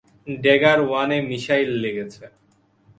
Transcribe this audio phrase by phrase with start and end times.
[0.43, 2.25] Dagger ওয়ানে missile লেগেছে!